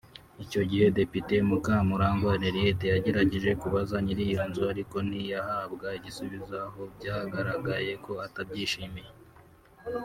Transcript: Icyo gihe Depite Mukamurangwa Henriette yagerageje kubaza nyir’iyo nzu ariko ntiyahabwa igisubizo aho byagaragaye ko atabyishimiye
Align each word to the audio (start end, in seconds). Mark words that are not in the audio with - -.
Icyo 0.43 0.61
gihe 0.69 0.85
Depite 0.97 1.35
Mukamurangwa 1.49 2.31
Henriette 2.41 2.85
yagerageje 2.93 3.51
kubaza 3.61 3.95
nyir’iyo 4.03 4.41
nzu 4.49 4.63
ariko 4.73 4.95
ntiyahabwa 5.07 5.87
igisubizo 5.97 6.55
aho 6.67 6.81
byagaragaye 6.95 7.91
ko 8.05 8.11
atabyishimiye 8.25 9.11